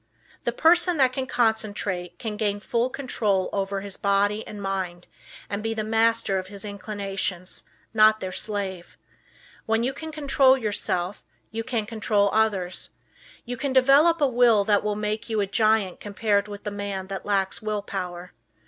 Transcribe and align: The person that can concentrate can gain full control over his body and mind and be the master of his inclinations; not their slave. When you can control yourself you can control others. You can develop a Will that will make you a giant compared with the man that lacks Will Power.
The 0.45 0.51
person 0.51 0.97
that 0.97 1.13
can 1.13 1.27
concentrate 1.27 2.17
can 2.17 2.35
gain 2.35 2.59
full 2.59 2.89
control 2.89 3.51
over 3.53 3.81
his 3.81 3.97
body 3.97 4.43
and 4.47 4.59
mind 4.59 5.05
and 5.47 5.61
be 5.61 5.75
the 5.75 5.83
master 5.83 6.39
of 6.39 6.47
his 6.47 6.65
inclinations; 6.65 7.65
not 7.93 8.19
their 8.19 8.31
slave. 8.31 8.97
When 9.67 9.83
you 9.83 9.93
can 9.93 10.11
control 10.11 10.57
yourself 10.57 11.23
you 11.51 11.63
can 11.63 11.85
control 11.85 12.31
others. 12.33 12.89
You 13.45 13.57
can 13.57 13.73
develop 13.73 14.21
a 14.21 14.27
Will 14.27 14.63
that 14.63 14.83
will 14.83 14.95
make 14.95 15.29
you 15.29 15.39
a 15.39 15.45
giant 15.45 15.99
compared 15.99 16.47
with 16.47 16.63
the 16.63 16.71
man 16.71 17.05
that 17.05 17.23
lacks 17.23 17.61
Will 17.61 17.83
Power. 17.83 18.33